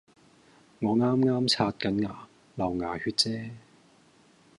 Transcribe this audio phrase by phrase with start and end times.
[0.79, 3.51] 我啱啱刷緊牙，流牙血啫